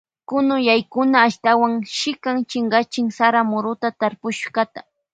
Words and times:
Kunuyaykuna 0.29 1.17
ashtawan 1.27 1.73
sikan 1.97 2.37
chinkachin 2.49 3.07
sara 3.17 3.41
muru 3.51 3.71
tarpushkata. 3.99 4.79